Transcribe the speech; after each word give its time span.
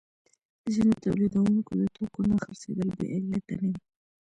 د 0.63 0.65
ځینو 0.75 0.93
تولیدونکو 1.03 1.71
د 1.79 1.81
توکو 1.95 2.21
نه 2.29 2.35
خرڅېدل 2.43 2.89
بې 2.97 3.07
علته 3.15 3.53
نه 3.61 3.67
دي 3.73 3.81